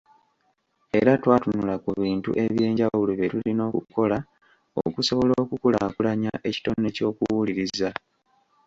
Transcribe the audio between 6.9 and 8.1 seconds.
ky’okuwuliriza.